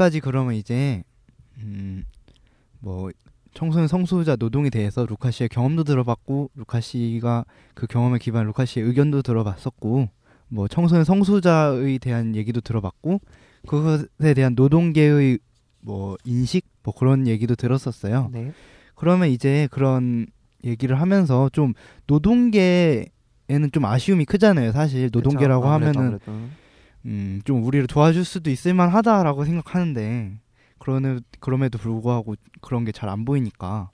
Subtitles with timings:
[0.00, 1.04] 이제까지 그러면 이제
[1.58, 2.04] 음,
[2.80, 3.10] 뭐
[3.52, 7.44] 청소년 성소수자 노동에 대해서 루카 씨의 경험도 들어봤고 루카 씨가
[7.74, 10.08] 그 경험에 기반 루카 씨의 의견도 들어봤었고
[10.48, 13.20] 뭐 청소년 성소수자에 대한 얘기도 들어봤고
[13.66, 15.38] 그것에 대한 노동계의
[15.82, 18.30] 뭐 인식 뭐 그런 얘기도 들었었어요.
[18.32, 18.52] 네.
[18.94, 20.26] 그러면 이제 그런
[20.64, 21.74] 얘기를 하면서 좀
[22.06, 23.10] 노동계에는
[23.72, 24.72] 좀 아쉬움이 크잖아요.
[24.72, 26.60] 사실 노동계라고 그쵸, 아무래도, 하면은 아무래도.
[27.06, 30.38] 음, 좀 우리를 도와줄 수도 있을 만하다라고 생각하는데
[30.78, 33.90] 그러는 그럼에도 불구하고 그런 게 잘 안 보이니까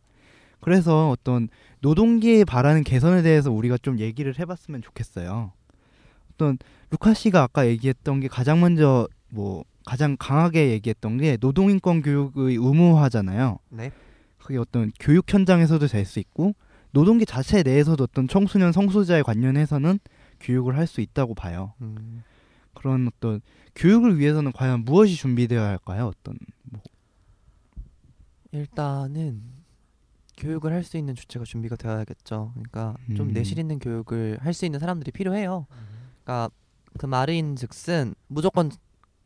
[0.60, 1.48] 그래서 어떤
[1.80, 5.52] 노동계에 바라는 개선에 대해서 우리가 좀 얘기를 해봤으면 좋겠어요.
[6.32, 6.58] 어떤
[6.90, 13.58] 루카 씨가 아까 얘기했던 게 가장 먼저 뭐 가장 강하게 얘기했던 게 노동인권 교육의 의무화잖아요.
[13.70, 13.92] 네.
[14.38, 16.54] 그게 어떤 교육 현장에서도 될 수 있고
[16.92, 19.98] 노동계 자체 내에서도 어떤 청소년 성소자에 관련해서는
[20.40, 21.74] 교육을 할 수 있다고 봐요.
[21.80, 22.22] 음.
[22.76, 23.40] 그런 어떤
[23.74, 26.06] 교육을 위해서는 과연 무엇이 준비되어야 할까요?
[26.14, 26.38] 어떤
[26.70, 26.80] 뭐
[28.52, 29.42] 일단은
[30.36, 32.52] 교육을 할 수 있는 주체가 준비가 되어야겠죠.
[32.54, 33.32] 그러니까 좀 음.
[33.32, 35.66] 내실 있는 교육을 할 수 있는 사람들이 필요해요.
[36.24, 36.50] 그러니까
[36.98, 38.70] 그 말인즉슨 무조건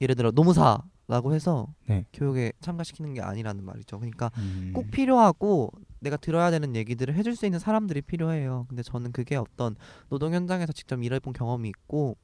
[0.01, 2.05] 예를 들어 노무사라고 해서 네.
[2.13, 3.99] 교육에 참가시키는 게 아니라는 말이죠.
[3.99, 8.67] 그러니까 음, 꼭 필요하고 내가 들어야 되는 얘기들을 해줄 수 있는 사람들이 필요해요.
[8.69, 9.75] 근데 저는 그게 어떤
[10.09, 12.17] 노동 현장에서 직접 일해본 경험이 있고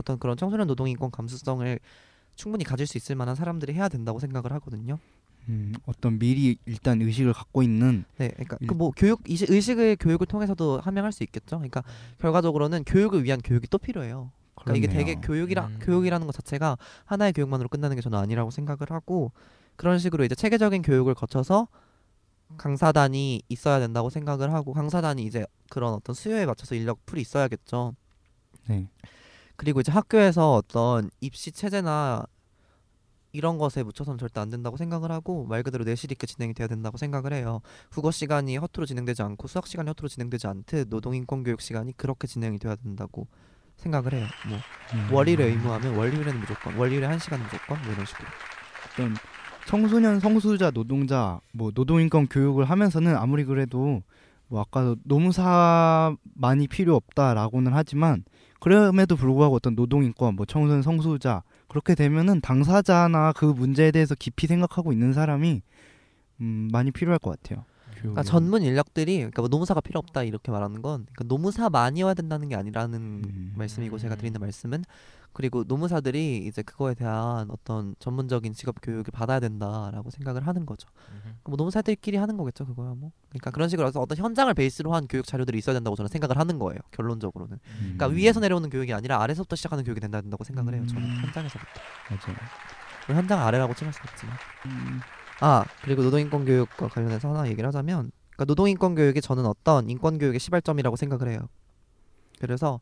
[0.00, 1.78] 어떤 그런 청소년 노동 인권 감수성을
[2.34, 4.98] 충분히 가질 수 있을 만한 사람들이 해야 된다고 생각을 하거든요.
[5.48, 10.26] 음, 어떤 미리 일단 의식을 갖고 있는 네, 그러니까 일- 그뭐 교육 의식, 의식을 교육을
[10.26, 11.56] 통해서도 함양할 수 있겠죠.
[11.58, 11.82] 그러니까
[12.18, 14.30] 결과적으로는 교육을 위한 교육이 또 필요해요.
[14.54, 15.14] 그러니까 이게 되게.
[15.14, 15.78] 교육이라 음.
[15.80, 19.32] 교육이라는 것 자체가 하나의 교육만으로 끝나는 게 저는 아니라고 생각을 하고
[19.76, 21.68] 그런 식으로 이제 체계적인 교육을 거쳐서
[22.56, 27.94] 강사단이 있어야 된다고 생각을 하고 강사단이 이제 그런 어떤 수요에 맞춰서 인력 풀이 있어야겠죠.
[28.68, 28.88] 네.
[29.60, 32.24] 그리고 이제 학교에서 어떤 입시 체제나
[33.32, 36.96] 이런 것에 묻혀서는 절대 안 된다고 생각을 하고 말 그대로 내실 있게 진행이 돼야 된다고
[36.96, 37.60] 생각을 해요.
[37.90, 42.26] 국어 시간이 허투루 진행되지 않고 수학 시간이 허투루 진행되지 않듯 노동 인권 교육 시간이 그렇게
[42.26, 43.26] 진행이 돼야 된다고
[43.76, 44.26] 생각을 해요.
[44.48, 44.58] 뭐
[44.94, 48.28] 음, 월요일에 의무하면 월요일에는 무조건 월요일에 한 시간 무조건 뭐 이런 식으로.
[48.92, 49.14] 어떤
[49.66, 54.02] 청소년 성소수자 노동자 뭐 노동인권 교육을 하면서는 아무리 그래도
[54.50, 58.24] 뭐 아까 노무사만이 필요 없다라고는 하지만
[58.58, 64.92] 그럼에도 불구하고 어떤 노동인권 뭐 청소년 성소수자 그렇게 되면은 당사자나 그 문제에 대해서 깊이 생각하고
[64.92, 65.62] 있는 사람이
[66.40, 67.64] 음, 많이 필요할 것 같아요.
[68.00, 72.48] 그러니까 전문 인력들이 그러니까 뭐 노무사가 필요 없다 이렇게 말하는 건 그러니까 노무사만이 와야 된다는
[72.48, 73.52] 게 아니라는 음.
[73.56, 74.18] 말씀이고 제가 음.
[74.18, 74.84] 드리는 말씀은
[75.32, 80.88] 그리고 노무사들이 이제 그거에 대한 어떤 전문적인 직업 교육을 받아야 된다라고 생각을 하는 거죠.
[81.44, 83.12] 뭐 노무사들끼리 하는 거겠죠 그거야 뭐.
[83.28, 86.58] 그러니까 그런 식으로 해서 어떤 현장을 베이스로 한 교육 자료들이 있어야 된다고 저는 생각을 하는
[86.58, 86.80] 거예요.
[86.90, 87.58] 결론적으로는.
[87.78, 88.16] 그러니까 음.
[88.16, 90.86] 위에서 내려오는 교육이 아니라 아래서부터 시작하는 교육이 된다 된다고 생각을 해요.
[90.86, 91.16] 저는 음.
[91.22, 91.80] 현장에서부터.
[92.10, 92.36] 맞아요.
[93.06, 94.36] 현장 아래라고 칭할 수 없지만.
[94.66, 95.00] 음,
[95.40, 100.40] 아 그리고 노동인권 교육과 관련해서 하나 얘기를 하자면 그러니까 노동인권 교육이 저는 어떤 인권 교육의
[100.40, 101.40] 시발점이라고 생각을 해요.
[102.38, 102.80] 그래서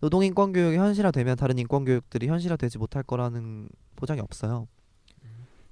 [0.00, 4.66] 노동 인권 교육이 현실화되면 다른 인권 교육들이 현실화되지 못할 거라는 보장이 없어요.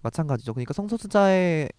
[0.02, 0.54] 마찬가지죠.
[0.54, 1.70] 그러니까 성소수자의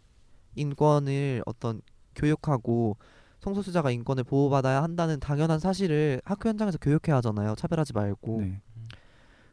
[0.56, 1.82] 인권을 어떤
[2.16, 2.98] 교육하고
[3.40, 7.56] 성소수자가 인권을 보호받아야 한다는 당연한 사실을 학교 현장에서 교육해야 하잖아요.
[7.56, 8.42] 차별하지 말고.
[8.42, 8.62] 네.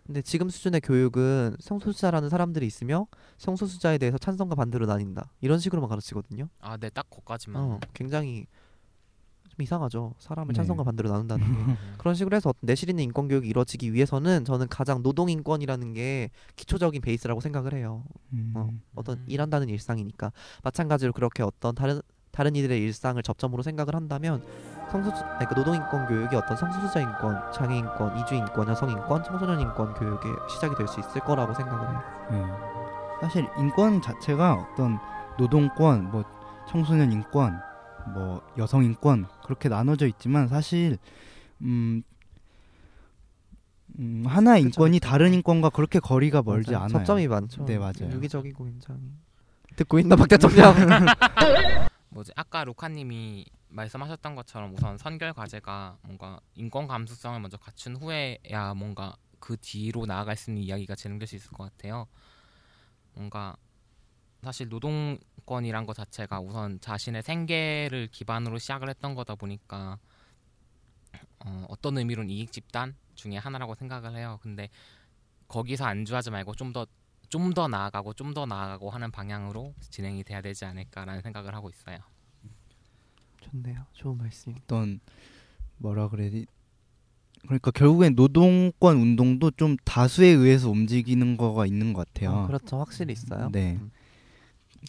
[0.07, 3.07] 근데 지금 수준의 교육은 성소수자라는 사람들이 있으며
[3.39, 5.33] 성소수자에 대해서 찬성과 반대로 나뉜다.
[5.41, 6.49] 이런 식으로만 가르치거든요.
[6.61, 7.63] 아, 네, 딱 거기까지만.
[7.63, 8.47] 어, 굉장히
[9.56, 10.15] 좀 이상하죠.
[10.19, 10.56] 사람을 네.
[10.59, 11.50] 찬성과 반대로 나눈다는 게.
[11.50, 11.77] 음.
[11.99, 17.00] 그런 식으로 해서 내실 있는 인권 교육이 이루어지기 위해서는 저는 가장 노동 인권이라는 게 기초적인
[17.00, 18.05] 베이스라고 생각을 해요.
[18.33, 19.25] 음, 어, 어떤 음.
[19.27, 20.31] 일한다는 일상이니까
[20.62, 22.00] 마찬가지로 그렇게 어떤 다른
[22.31, 24.43] 다른 이들의 일상을 접점으로 생각을 한다면
[24.91, 29.59] 성소수 그러니까 노동 인권 교육이 어떤 성소수자 인권, 장애 인권, 이주 인권, 여성 인권, 청소년
[29.59, 32.03] 인권 교육의 시작이 될 수 있을 거라고 생각을 해요.
[32.31, 32.45] 네.
[33.22, 34.99] 사실 인권 자체가 어떤
[35.39, 36.25] 노동권, 뭐
[36.69, 37.59] 청소년 인권,
[38.12, 40.98] 뭐 여성 인권 그렇게 나눠져 있지만 사실
[41.63, 42.03] 음,
[43.98, 45.01] 음 하나의 그쵸, 인권이.
[45.01, 46.84] 다른 인권과 그렇게 거리가 멀지 맞아요.
[46.84, 46.98] 않아요.
[46.98, 47.65] 접점이 많죠.
[47.65, 48.10] 네, 맞아요.
[48.13, 49.01] 유기적이고 굉장히
[49.77, 50.75] 듣고 있나 박 대통령.
[52.10, 52.33] 뭐지?
[52.36, 59.57] 아까 루카님이 말씀하셨던 것처럼 우선 선결 과제가 뭔가 인권 감수성을 먼저 갖춘 후에야 뭔가 그
[59.60, 62.07] 뒤로 나아갈 수 있는 이야기가 진행될 수 있을 것 같아요.
[63.15, 63.57] 뭔가
[64.47, 69.98] 사실 노동권이란 것 자체가 우선 자신의 생계를 기반으로 시작을 했던 거다 보니까
[71.45, 74.39] 어, 어떤 의미로는 이익 집단 중에 하나라고 생각을 해요.
[74.43, 74.69] 근데
[75.48, 76.87] 거기서 안주하지 말고 좀 더
[77.28, 81.98] 좀 더 나아가고 좀 더 나아가고 하는 방향으로 진행이 돼야 되지 않을까라는 생각을 하고 있어요.
[83.41, 83.84] 좋네요.
[83.95, 84.65] 좋은 말씀입니다.
[84.65, 85.01] 어떤
[85.78, 86.47] 뭐라 그래야지
[87.43, 92.31] 그러니까 결국엔 노동권 운동도 좀 다수에 의해서 움직이는 거가 있는 것 같아요.
[92.31, 92.78] 어, 그렇죠.
[92.78, 93.51] 확실히 있어요.
[93.51, 93.72] 네.
[93.72, 93.91] 음.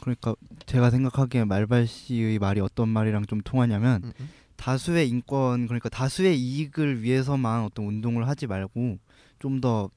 [0.01, 0.35] 그러니까
[0.65, 4.29] 제가 생각하기에 말발 씨의 말이 어떤 말이랑 좀 통하냐면 음, 음.
[4.55, 8.97] 다수의 인권 그러니까 다수의 이익을 위해서만 어떤 운동을 하지 말고
[9.39, 9.89] 좀더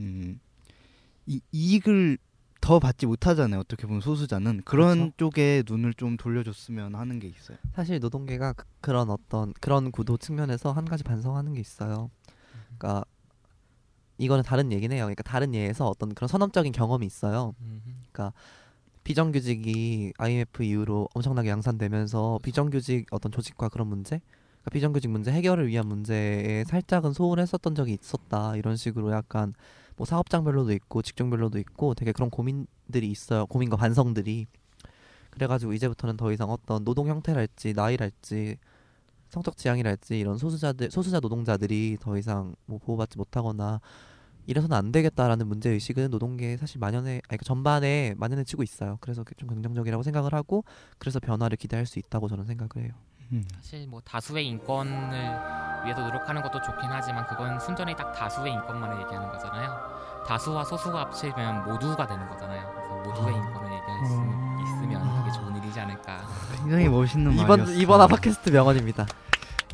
[0.00, 0.40] 음,
[1.26, 2.18] 이, 이익을
[2.60, 3.60] 더 받지 못하잖아요.
[3.60, 5.12] 어떻게 보면 소수자는 그런 그렇죠.
[5.18, 7.58] 쪽에 눈을 좀 돌려줬으면 하는 게 있어요.
[7.74, 12.10] 사실 노동계가 그, 그런 어떤 그런 구도 측면에서 한 가지 반성하는 게 있어요.
[12.78, 13.04] 그러니까
[14.16, 15.04] 이거는 다른 얘기네요.
[15.04, 17.54] 그러니까 다른 예에서 어떤 그런 선언적인 경험이 있어요.
[17.60, 17.82] 음.
[19.04, 24.20] 비정규직이 IMF 이후로 엄청나게 양산되면서 비정규직 어떤 조직과 그런 문제,
[24.64, 28.56] 그러니까 비정규직 문제 해결을 위한 문제에 살짝은 소홀했었던 적이 있었다.
[28.56, 29.52] 이런 식으로 약간
[29.96, 33.46] 뭐 사업장별로도 있고 직종별로도 있고 되게 그런 고민들이 있어요.
[33.46, 34.46] 고민과 반성들이.
[35.30, 38.56] 그래가지고 이제부터는 더 이상 어떤 노동 형태랄지 나이랄지
[39.28, 43.80] 성적 지향이랄지 이런 소수자들 소수자 노동자들이 더 이상 뭐 보호받지 못하거나
[44.46, 48.98] 이래서는 안 되겠다라는 문제 의식은 노동계에 사실 만연해 아니 그러니까 전반에 만연해지고 있어요.
[49.00, 50.64] 그래서 좀 긍정적이라고 생각을 하고
[50.98, 52.92] 그래서 변화를 기대할 수 있다고 저는 생각을 해요.
[53.32, 53.44] 음.
[53.56, 55.12] 사실 뭐 다수의 인권을
[55.84, 60.24] 위해서 노력하는 것도 좋긴 하지만 그건 순전히 딱 다수의 인권만을 얘기하는 거잖아요.
[60.26, 62.70] 다수와 소수가 합치면 모두가 되는 거잖아요.
[62.74, 63.38] 그래서 모두의 아.
[63.38, 64.58] 인권을 얘기할 수 어.
[64.62, 66.26] 있으면 그게 좋은 일이지 않을까.
[66.56, 67.78] 굉장히 멋있는 이번 말이었어요.
[67.78, 69.06] 이번 아팟캐스트 명언입니다.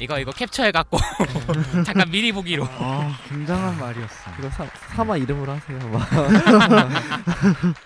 [0.01, 0.99] 이거 이거 캡처해 갖고
[1.85, 2.65] 잠깐 미리 보기로.
[2.65, 4.31] 아, 굉장한 말이었어.
[4.39, 5.79] 이거 사, 사마 이름으로 하세요.
[5.91, 6.09] 막.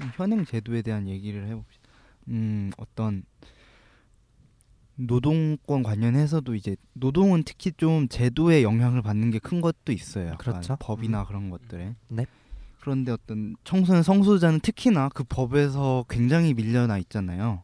[0.00, 1.88] 좀 현행 제도에 대한 얘기를 해봅시다.
[2.28, 3.24] 음, 어떤
[4.94, 10.34] 노동권 관련해서도 이제 노동은 특히 좀 제도의 영향을 받는 게 큰 것도 있어요.
[10.38, 10.76] 그렇죠.
[10.80, 11.94] 법이나 그런 것들에.
[12.08, 12.26] 네.
[12.80, 17.62] 그런데 어떤 청소년 성소수자는 특히나 그 법에서 굉장히 밀려나 있잖아요.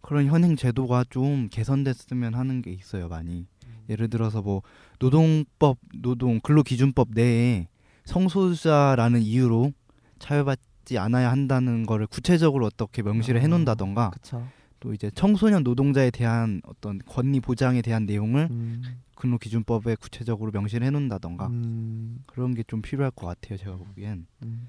[0.00, 3.46] 그런 현행 제도가 좀 개선됐으면 하는 게 있어요, 많이.
[3.88, 4.62] 예를 들어서 뭐
[4.98, 7.66] 노동법, 노동 근로기준법 내에
[8.04, 9.72] 성소수자라는 이유로
[10.18, 14.46] 차별받지 않아야 한다는 거를 구체적으로 어떻게 명시를 아, 해놓는다던가 그쵸.
[14.78, 18.82] 또 이제 청소년 노동자에 대한 어떤 권리 보장에 대한 내용을 음,
[19.16, 24.68] 근로기준법에 구체적으로 명시를 해놓는다던가 음, 그런 게 좀 필요할 것 같아요 제가 보기엔 음.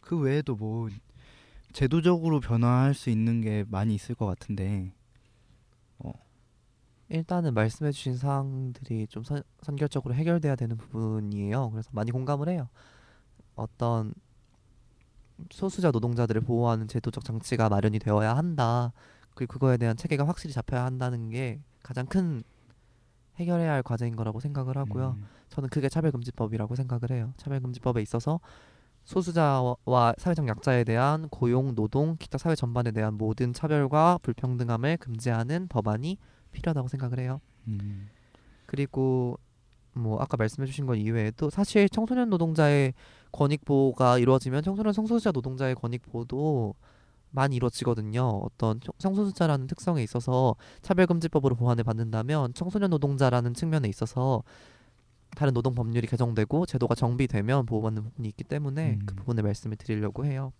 [0.00, 0.88] 그 외에도 뭐
[1.72, 4.92] 제도적으로 변화할 수 있는 게 많이 있을 것 같은데
[7.08, 11.70] 일단은 말씀해주신 사항들이 좀 선, 선결적으로 해결돼야 되는 부분이에요.
[11.70, 12.68] 그래서 많이 공감을 해요.
[13.54, 14.12] 어떤
[15.50, 18.92] 소수자 노동자들을 보호하는 제도적 장치가 마련이 되어야 한다.
[19.34, 22.42] 그리고 그거에 대한 체계가 확실히 잡혀야 한다는 게 가장 큰
[23.36, 25.16] 해결해야 할 과제인 거라고 생각을 하고요.
[25.18, 27.34] 음, 저는 그게 차별금지법이라고 생각을 해요.
[27.36, 28.40] 차별금지법에 있어서
[29.06, 36.18] 소수자와 사회적 약자에 대한 고용, 노동, 기타 사회 전반에 대한 모든 차별과 불평등함을 금지하는 법안이
[36.52, 37.40] 필요하다고 생각을 해요.
[37.68, 38.08] 음,
[38.66, 39.38] 그리고
[39.94, 42.92] 뭐 아까 말씀해주신 것 이외에도 사실 청소년 노동자의
[43.32, 46.74] 권익 보호가 이루어지면 청소년 성소수자 노동자의 권익 보호도
[47.30, 48.26] 많이 이루어지거든요.
[48.42, 54.42] 어떤 청- 성소수자라는 특성에 있어서 차별금지법으로 보완을 받는다면 청소년 노동자라는 측면에 있어서
[55.36, 59.16] 다른 노동 법률이 개정되고 제도가 정비되면 보호받는 부분이 있기 때문에 그 음.
[59.16, 60.54] 부분을 말씀을 드리려고 해요.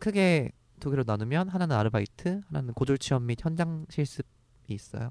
[0.00, 0.50] 크게
[0.80, 4.26] 두 개로 나누면 하나는 아르바이트, 하나는 고졸 취업 및 현장 실습이
[4.68, 5.10] 있어요.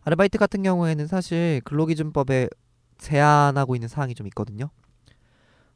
[0.00, 2.48] 아르바이트 같은 경우에는 사실 근로기준법에
[2.96, 4.70] 제한하고 있는 사항이 좀 있거든요.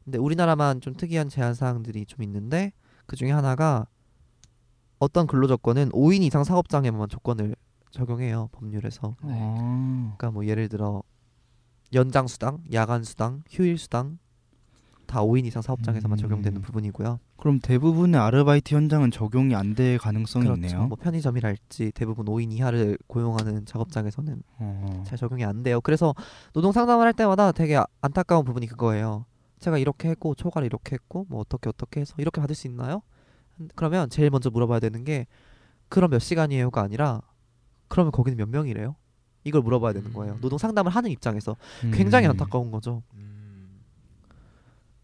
[0.02, 2.72] 근데 우리나라만 좀 특이한 제한 사항들이 좀 있는데
[3.04, 3.86] 그 중에 하나가
[4.98, 7.54] 어떤 근로 조건은 5인 이상 사업장에만 조건을
[7.90, 9.14] 적용해요 법률에서.
[9.24, 9.34] 네.
[9.38, 11.02] 아, 그러니까 뭐 예를 들어
[11.94, 14.18] 연장 수당, 야간 수당, 휴일 수당
[15.06, 16.20] 다 5인 이상 사업장에서만 음.
[16.22, 17.18] 적용되는 부분이고요.
[17.36, 20.62] 그럼 대부분의 아르바이트 현장은 적용이 안 될 가능성이 그렇죠.
[20.66, 20.86] 있네요.
[20.86, 25.04] 뭐 편의점이랄지 대부분 5인 이하를 고용하는 작업장에서는 어.
[25.06, 25.80] 잘 적용이 안 돼요.
[25.80, 26.14] 그래서
[26.52, 29.24] 노동 상담을 할 때마다 되게 아- 안타까운 부분이 그거예요.
[29.58, 33.02] 제가 이렇게 했고 초과를 이렇게 했고 뭐 어떻게 어떻게 해서 이렇게 받을 수 있나요?
[33.60, 35.26] 음, 그러면 제일 먼저 물어봐야 되는 게
[35.88, 37.20] 그럼 몇 시간이에요가 아니라
[37.88, 38.94] 그러면 거기는 몇 명이래요?
[39.44, 40.34] 이걸 물어봐야 되는 거예요.
[40.34, 40.40] 음.
[40.40, 41.56] 노동 상담을 하는 입장에서
[41.92, 42.30] 굉장히 음.
[42.32, 43.02] 안타까운 거죠.
[43.14, 43.80] 음.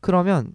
[0.00, 0.55] 그러면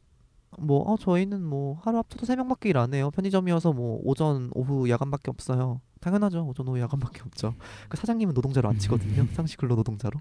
[0.58, 3.10] 뭐 어, 저희는 뭐 하루 합쳐도 세 명밖에 일 안 해요.
[3.12, 5.82] 편의점이어서 뭐 오전 오후 야간밖에 없어요.
[6.02, 6.46] 당연하죠.
[6.46, 7.56] 오전 오후 야간밖에 없죠.
[7.90, 9.26] 그 사장님은 노동자로 안 치거든요.
[9.34, 10.20] 상시 근로 노동자로.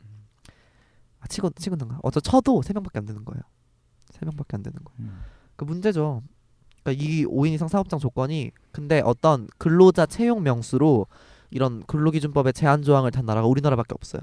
[1.20, 1.98] 아 치거 치거든가.
[2.02, 3.42] 어저 쳐도 세 명밖에 안 되는 거예요.
[4.10, 5.10] 세 명밖에 안 되는 거예요.
[5.12, 5.20] 음.
[5.56, 6.22] 그 문제죠.
[6.82, 11.06] 그러니까 이 5인 이상 사업장 조건이 근데 어떤 근로자 채용 명수로
[11.50, 14.22] 이런 근로기준법의 제한 조항을 단 나라가 우리나라밖에 없어요.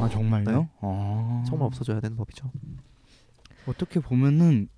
[0.00, 0.60] 아 정말요?
[0.60, 0.68] 네.
[0.80, 1.44] 아.
[1.46, 2.50] 정말 없어져야 되는 법이죠.
[3.66, 4.68] 어떻게 보면은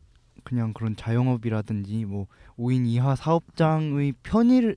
[0.44, 2.26] 그냥 그런 자영업이라든지 뭐
[2.58, 4.76] 5인 이하 사업장의 편의를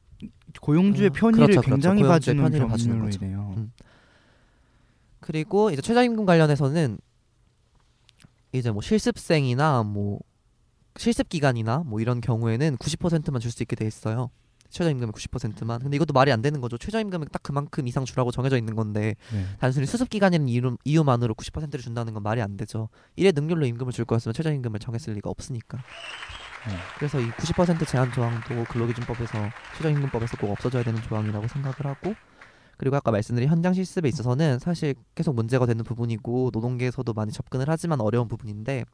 [0.61, 1.75] 고용주의 어, 편의를 그렇죠, 그렇죠.
[1.75, 3.19] 굉장히 고용주의 봐주는 편의를 봐주는 거죠.
[3.19, 3.53] 법률이네요.
[3.57, 3.71] 음.
[5.21, 6.97] 그리고 이제 최저임금 관련해서는
[8.53, 10.19] 이제 뭐 실습생이나 뭐
[10.97, 14.29] 실습 기간이나 뭐 이런 경우에는 90%만 줄 수 있게 돼 있어요.
[14.71, 15.79] 최저임금의 90%만.
[15.81, 16.77] 근데 이것도 말이 안 되는 거죠.
[16.77, 19.45] 최저임금은 딱 그만큼 이상 주라고 정해져 있는 건데 네.
[19.59, 22.89] 단순히 수습 기간이라는 이유, 이유만으로 90%를 준다는 건 말이 안 되죠.
[23.15, 25.77] 일의 능률로 임금을 줄 거였으면 최저임금을 정했을 리가 없으니까.
[26.67, 26.75] 네.
[26.97, 32.13] 그래서 이 90% 제한 조항도 근로기준법에서 최저임금법에서 꼭 없어져야 되는 조항이라고 생각을 하고
[32.77, 38.01] 그리고 아까 말씀드린 현장 실습에 있어서는 사실 계속 문제가 되는 부분이고 노동계에서도 많이 접근을 하지만
[38.01, 38.85] 어려운 부분인데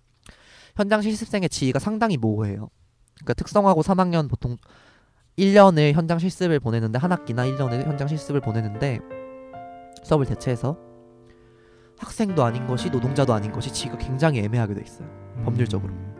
[0.75, 2.69] 현장 실습생의 지위가 상당히 모호해요.
[3.15, 4.57] 그러니까 특성화고 3학년 보통
[5.38, 9.00] 1년을 현장 실습을 보내는데 한 학기나 1년을 현장 실습을 보내는데
[10.03, 10.77] 수업을 대체해서
[12.00, 15.08] 학생도 아닌 것이 노동자도 아닌 것이 지위가 굉장히 애매하게 돼 있어요.
[15.44, 15.94] 법률적으로.
[15.94, 16.15] 음.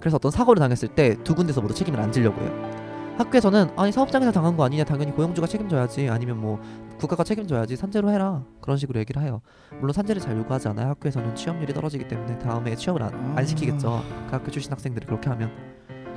[0.00, 2.70] 그래서 어떤 사고를 당했을 때 두 군데서 모두 책임을 안 지려고 해요.
[3.18, 6.60] 학교에서는 아니 사업장에서 당한 거 아니냐 당연히 고용주가 책임져야지 아니면 뭐
[6.98, 9.42] 국가가 책임져야지 산재로 해라 그런 식으로 얘기를 해요.
[9.78, 10.88] 물론 산재를 잘 요구하지 않아요.
[10.90, 13.44] 학교에서는 취업률이 떨어지기 때문에 다음에 취업을 안, 안 아.
[13.44, 14.02] 시키겠죠.
[14.28, 15.50] 그 학교 출신 학생들이 그렇게 하면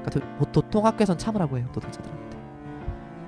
[0.03, 2.24] 그러니까 보- 보통 학교에선 참으라고 해요 노동자들한테.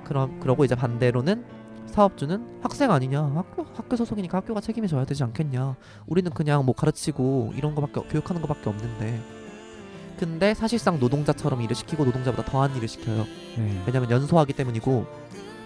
[0.08, 1.44] 그럼 그러고 이제 반대로는
[1.86, 3.22] 사업주는 학생 아니냐?
[3.34, 5.76] 학교 학교 소속이니까 학교가 책임을 져야 되지 않겠냐?
[6.06, 9.20] 우리는 그냥 뭐 가르치고 이런 거밖에 교육하는 거밖에 없는데.
[10.18, 13.24] 근데 사실상 노동자처럼 일을 시키고 노동자보다 더한 일을 시켜요.
[13.56, 13.82] 네.
[13.86, 15.06] 왜냐면 연소하기 때문이고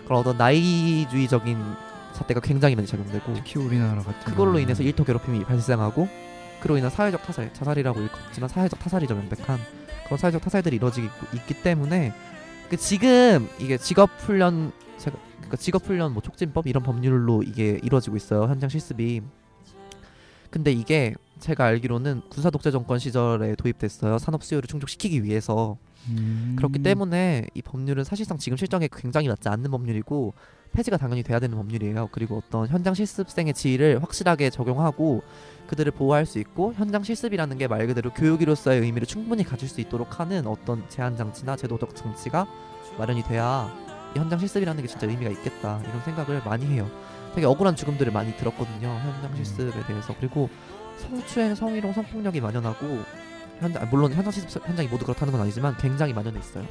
[0.04, 1.58] 그런 어떤 나이주의적인
[2.12, 4.62] 잣대가 굉장히 많이 작용되고 특히 우리나라 같은 그걸로 경우는.
[4.62, 6.06] 인해서 일터 괴롭힘이 발생하고
[6.60, 9.58] 그로 인한 사회적 타살 자살이라고 일컫지만 사회적 타살이죠 명백한.
[10.04, 12.12] 그런 사회적 타살들이 이루어지고 있기 때문에
[12.72, 18.16] 그 지금 이게 직업 훈련 제가 그러니까 직업 훈련 뭐 촉진법 이런 법률로 이게 이루어지고
[18.16, 19.20] 있어요 현장 실습이.
[20.48, 24.16] 근데 이게 제가 알기로는 군사 독재 정권 시절에 도입됐어요.
[24.16, 25.76] 산업 수요를 충족시키기 위해서.
[26.08, 26.54] 음.
[26.56, 30.32] 그렇기 때문에 이 법률은 사실상 지금 실정에 굉장히 맞지 않는 법률이고
[30.72, 32.08] 폐지가 당연히 돼야 되는 법률이에요.
[32.12, 35.22] 그리고 어떤 현장 실습생의 지위를 확실하게 적용하고
[35.66, 40.18] 그들을 보호할 수 있고 현장 실습이라는 게 말 그대로 교육이로서의 의미를 충분히 가질 수 있도록
[40.20, 42.46] 하는 어떤 제한 장치나 제도적 장치가
[42.98, 43.70] 마련이 돼야
[44.14, 46.90] 이 현장 실습이라는 게 진짜 의미가 있겠다 이런 생각을 많이 해요.
[47.34, 48.88] 되게 억울한 죽음들을 많이 들었거든요.
[48.88, 50.50] 현장 실습에 대해서 그리고
[50.98, 53.02] 성추행, 성희롱, 성폭력이 만연하고
[53.60, 56.64] 현장 아, 물론 현장 실습 현장이 모두 그렇다는 건 아니지만 굉장히 만연해 있어요.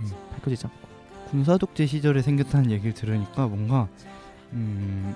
[0.00, 0.10] 음.
[0.32, 0.89] 밝혀지지 않고.
[1.28, 3.88] 군사 독재 시절에 생겼다는 얘기를 들으니까 뭔가
[4.52, 5.14] 음,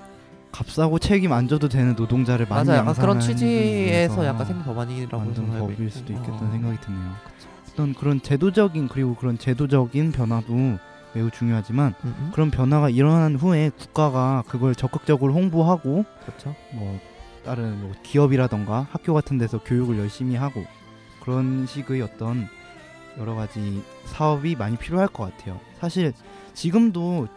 [0.51, 2.81] 값싸고 책임 안 져도 되는 노동자를 많이 맞아요.
[2.81, 5.89] 약간 그런 취지에서 약간 생긴 법안이라고 만든 법일.
[5.91, 6.51] 수도 있겠다는 어.
[6.51, 7.11] 생각이 드네요.
[7.71, 10.77] 어떤 그런 제도적인 그리고 그런 제도적인 변화도
[11.13, 12.29] 매우 중요하지만 음, 음.
[12.33, 16.55] 그런 변화가 일어난 후에 국가가 그걸 적극적으로 홍보하고 그렇죠.
[16.73, 16.99] 뭐
[17.43, 20.63] 다른 뭐 기업이라던가 학교 같은 데서 교육을 열심히 하고
[21.21, 22.47] 그런 식의 어떤
[23.17, 25.59] 여러 가지 사업이 많이 필요할 것 같아요.
[25.79, 26.13] 사실
[26.53, 27.27] 지금도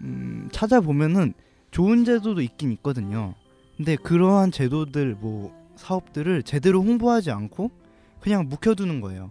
[0.00, 1.34] 음, 찾아보면은
[1.70, 3.34] 좋은 제도도 있긴 있거든요.
[3.76, 7.70] 근데 그러한 제도들 뭐 사업들을 제대로 홍보하지 않고
[8.20, 9.30] 그냥 묵혀두는 거예요.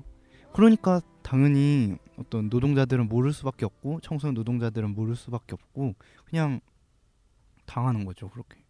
[0.53, 6.59] 그러니까 당연히 어떤 노동자들은 모를 수밖에 없고 청소년 노동자들은 모를 수밖에 없고 그냥
[7.65, 8.62] 당하는 거죠 그렇게.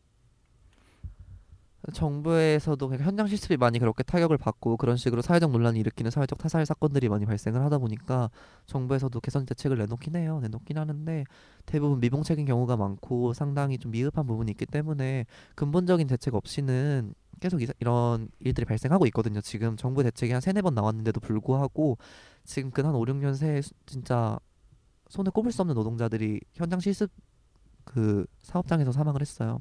[1.91, 6.65] 정부에서도 그러니까 현장 실습이 많이 그렇게 타격을 받고 그런 식으로 사회적 논란을 일으키는 사회적 타살
[6.65, 8.29] 사건들이 많이 발생을 하다 보니까
[8.67, 10.39] 정부에서도 개선 대책을 내놓긴 해요.
[10.41, 11.25] 내놓긴 하는데
[11.65, 15.25] 대부분 미봉책인 경우가 많고 상당히 좀 미흡한 부분이 있기 때문에
[15.55, 19.41] 근본적인 대책 없이는 계속 이, 이런 일들이 발생하고 있거든요.
[19.41, 21.97] 지금 정부 대책이 한 세네 번 나왔는데도 불구하고
[22.45, 24.39] 지금 그한 5, 6년 새에 수- 진짜
[25.09, 27.11] 손에 꼽을 수 없는 노동자들이 현장 실습
[27.83, 29.59] 그 사업장에서 사망을 했어요.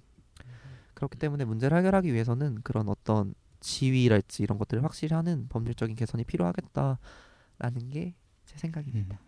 [1.02, 7.90] 그렇기 때문에 문제를 해결하기 위해서는 그런 어떤 지위랄지 이런 것들을 확실히 하는 법률적인 개선이 필요하겠다라는
[7.92, 8.14] 게
[8.52, 9.18] 제 생각입니다.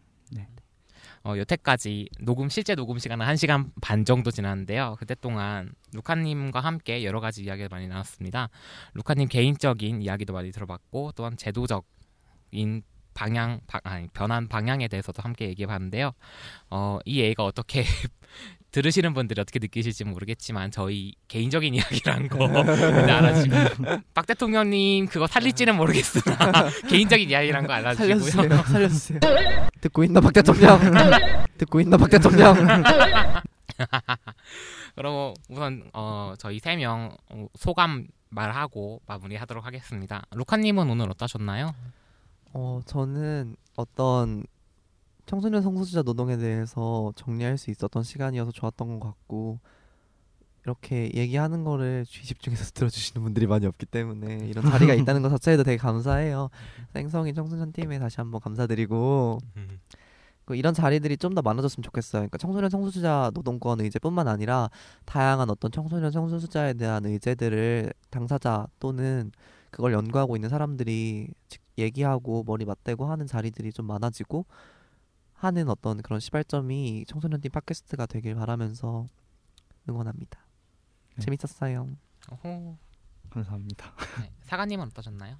[1.22, 4.96] 어, 여태까지 녹음 실제 녹음 시간은 1시간 반 정도 지났는데요.
[4.98, 8.48] 그때 동안 루카님과 함께 여러 가지 이야기를 많이 나눴습니다.
[8.94, 12.82] 루카님 개인적인 이야기도 많이 들어봤고 또한 제도적인
[13.14, 16.12] 방향 방, 아니, 변한 방향에 대해서도 함께 얘기해 봤는데요.
[16.70, 17.84] 어, 이 얘기가 어떻게
[18.74, 23.54] 들으시는 분들이 어떻게 느끼실지 모르겠지만 저희 개인적인 이야기란 거 알아주시고
[24.14, 26.36] 박 대통령님 그거 살릴지는 모르겠으나
[26.90, 28.18] 개인적인 이야기란 거 알아주시고요.
[28.30, 28.62] 살려주세요.
[28.64, 29.20] 살려주세요.
[29.80, 30.80] 듣고 있나 박 대통령.
[31.56, 32.54] 듣고 있나 박 대통령.
[34.96, 37.16] 그럼 우선 어, 저희 세 명
[37.56, 40.24] 소감 말하고 마무리하도록 하겠습니다.
[40.34, 41.72] 루카님은 오늘 어떠셨나요?
[42.52, 44.42] 어 저는 어떤
[45.26, 49.58] 청소년 성소수자 노동에 대해서 정리할 수 있었던 시간이어서 좋았던 것 같고
[50.64, 55.62] 이렇게 얘기하는 거를 귀 집중해서 들어주시는 분들이 많이 없기 때문에 이런 자리가 있다는 것 자체에도
[55.62, 56.48] 되게 감사해요.
[56.92, 59.38] 생성이 청소년 팀에 다시 한번 감사드리고
[60.46, 62.20] 그 이런 자리들이 좀 더 많아졌으면 좋겠어요.
[62.20, 64.68] 그러니까 청소년 성소수자 노동권 의제뿐만 아니라
[65.06, 69.32] 다양한 어떤 청소년 성소수자에 대한 의제들을 당사자 또는
[69.70, 74.44] 그걸 연구하고 있는 사람들이 직- 얘기하고 머리 맞대고 하는 자리들이 좀 많아지고
[75.44, 79.06] 하는 어떤 그런 시발점이 청소년팀 팟캐스트가 되길 바라면서
[79.88, 80.40] 응원합니다.
[81.16, 81.24] 네.
[81.24, 81.88] 재밌었어요.
[82.30, 82.76] 어호.
[83.30, 83.92] 감사합니다.
[84.20, 84.30] 네.
[84.42, 85.36] 사관님은 어떠셨나요?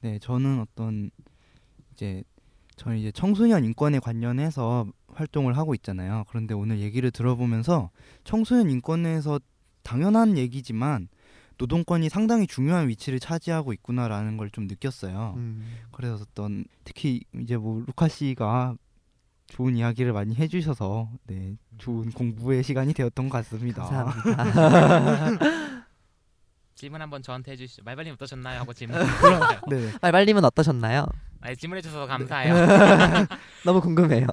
[0.00, 1.10] 네, 저는 어떤
[1.92, 2.22] 이제
[2.76, 6.24] 저는 이제 청소년 인권에 관련해서 활동을 하고 있잖아요.
[6.28, 7.90] 그런데 오늘 얘기를 들어보면서
[8.24, 9.40] 청소년 인권에서
[9.82, 11.08] 당연한 얘기지만
[11.58, 15.34] 노동권이 상당히 중요한 위치를 차지하고 있구나라는 걸 좀 느꼈어요.
[15.36, 15.64] 음.
[15.92, 18.76] 그래서 어떤 특히 이제 뭐 루카 씨가
[19.52, 23.84] 좋은 이야기를 많이 해주셔서 네 좋은 공부의 시간이 되었던 것 같습니다.
[23.84, 25.38] 감사합니다.
[26.74, 27.82] 질문 한번 저한테 해주시죠.
[27.84, 28.60] 말발님 어떠셨나요?
[28.60, 28.98] 하고 질문.
[29.68, 31.04] 네, 말발님은 어떠셨나요?
[31.42, 32.54] 아, 질문해 주셔서 감사해요.
[33.66, 34.26] 너무 궁금해요.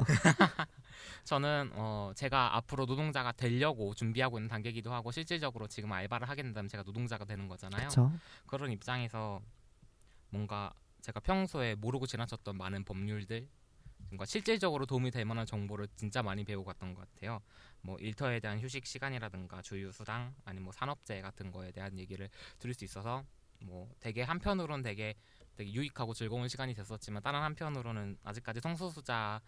[1.25, 6.69] 저는 어 제가 앞으로 노동자가 되려고 준비하고 있는 단계이기도 하고 실질적으로 지금 알바를 하게 된다면
[6.69, 7.89] 제가 노동자가 되는 거잖아요.
[7.89, 8.13] 그렇죠.
[8.47, 9.41] 그런 입장에서
[10.29, 10.71] 뭔가
[11.01, 13.49] 제가 평소에 모르고 지나쳤던 많은 법률들
[14.09, 17.41] 뭔가 실질적으로 도움이 될 만한 정보를 진짜 많이 배우고 갔던 것 같아요.
[17.81, 22.83] 뭐 일터에 대한 휴식 시간이라든가 주휴수당 아니면 뭐 산업재 같은 거에 대한 얘기를 들을 수
[22.85, 23.23] 있어서
[23.61, 25.15] 뭐 되게 한편으로는 되게
[25.55, 29.41] 되게 유익하고 즐거운 시간이 됐었지만 다른 한편으로는 아직까지 성소수자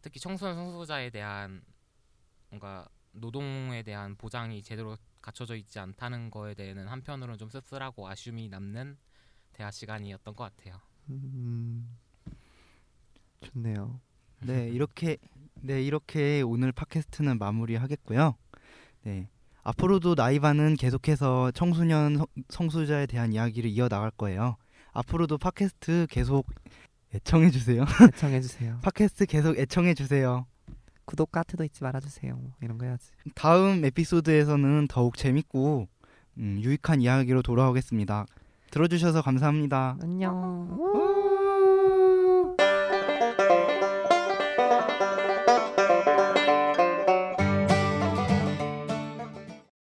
[0.00, 1.62] 특히 청소년 성소수자에 대한
[2.50, 8.96] 뭔가 노동에 대한 보장이 제대로 갖춰져 있지 않다는 거에 대해는 한편으로는 좀 씁쓸하고 아쉬움이 남는
[9.52, 10.80] 대화 시간이었던 것 같아요.
[11.10, 11.96] 음,
[13.52, 14.00] 좋네요.
[14.42, 15.16] 네 이렇게
[15.60, 18.34] 네 이렇게 오늘 팟캐스트는 마무리하겠고요.
[19.04, 19.28] 네
[19.62, 24.56] 앞으로도 나이바는 계속해서 청소년 성- 성소수자에 대한 이야기를 이어 나갈 거예요.
[24.92, 26.46] 앞으로도 팟캐스트 계속
[27.14, 27.84] 애청해 주세요.
[28.14, 28.78] 애청해 주세요.
[28.82, 30.46] 팟캐스트 계속 애청해 주세요.
[31.06, 32.38] 구독 하트도 잊지 말아 주세요.
[32.62, 33.10] 이런 거 해야지.
[33.34, 35.86] 다음 에피소드에서는 더욱 재밌고
[36.38, 38.26] 음, 유익한 이야기로 돌아오겠습니다.
[38.70, 39.98] 들어주셔서 감사합니다.
[40.02, 41.43] 안녕.